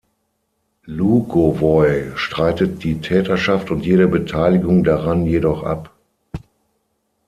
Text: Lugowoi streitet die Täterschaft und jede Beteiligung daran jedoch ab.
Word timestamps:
Lugowoi 0.87 2.13
streitet 2.15 2.81
die 2.83 3.01
Täterschaft 3.01 3.69
und 3.69 3.85
jede 3.85 4.07
Beteiligung 4.07 4.83
daran 4.83 5.27
jedoch 5.27 5.61
ab. 5.61 5.93